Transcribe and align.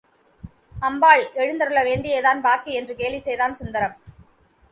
அம்பாள் 0.87 1.21
எழுந்தருள 1.41 1.79
வேண்டியது 1.83 2.23
தான் 2.27 2.41
பாக்கி 2.41 2.71
என்று 2.73 2.93
கேலி 2.95 3.19
செய்தான் 3.19 3.57
சுந்தரம். 3.59 3.95